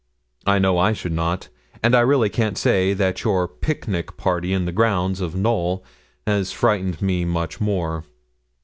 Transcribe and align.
I 0.47 0.57
know 0.57 0.79
I 0.79 0.93
should 0.93 1.11
not. 1.11 1.49
And 1.83 1.93
I 1.93 1.99
really 1.99 2.29
can't 2.29 2.57
say 2.57 2.95
that 2.95 3.23
your 3.23 3.47
pic 3.47 3.87
nic 3.87 4.17
party 4.17 4.51
in 4.51 4.65
the 4.65 4.71
grounds 4.71 5.21
of 5.21 5.35
Knowl 5.35 5.83
has 6.25 6.51
frightened 6.51 7.03
me 7.03 7.23
much 7.23 7.61
more. 7.61 8.03